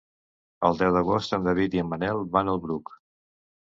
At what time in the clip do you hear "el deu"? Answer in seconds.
0.69-0.95